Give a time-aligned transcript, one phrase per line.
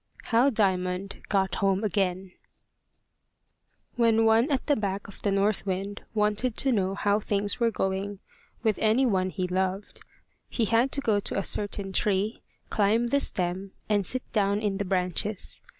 [0.23, 2.31] HOW DIAMOND GOT HOME AGAIN
[3.97, 7.69] WHEN one at the back of the north wind wanted to know how things were
[7.69, 8.17] going
[8.63, 9.99] with any one he loved,
[10.49, 12.41] he had to go to a certain tree,
[12.71, 15.61] climb the stem, and sit down in the branches.